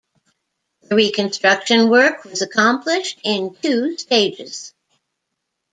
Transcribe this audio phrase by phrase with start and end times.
[0.81, 4.73] The reconstruction work was accomplished in two stages.